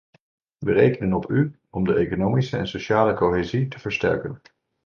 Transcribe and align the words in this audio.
We 0.59 0.71
rekenen 0.71 1.13
op 1.13 1.29
u 1.31 1.59
om 1.69 1.83
de 1.83 1.93
economische 1.95 2.57
en 2.57 2.67
sociale 2.67 3.13
cohesie 3.13 3.67
te 3.67 3.79
versterken. 3.79 4.41